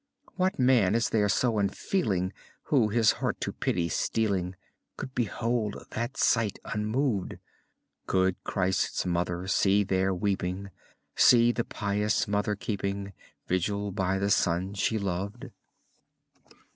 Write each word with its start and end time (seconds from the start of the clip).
What 0.35 0.57
man 0.57 0.95
is 0.95 1.09
there 1.09 1.29
so 1.29 1.59
unfeeling. 1.59 2.33
Who, 2.73 2.89
his 2.89 3.11
heart 3.21 3.39
to 3.41 3.53
pity 3.53 3.87
steeling. 3.87 4.55
Could 4.97 5.13
behold 5.13 5.85
that 5.91 6.17
sight 6.17 6.57
unmoved? 6.65 7.37
Could 8.07 8.43
Christ's 8.43 9.05
Mother 9.05 9.45
see 9.45 9.83
there 9.83 10.11
weeping, 10.11 10.71
See 11.15 11.51
the 11.51 11.63
pious 11.63 12.27
Mother 12.27 12.55
keeping 12.55 13.13
Vigil 13.47 13.91
by 13.91 14.17
the 14.17 14.31
Son 14.31 14.73
she 14.73 14.97
loved? 14.97 15.51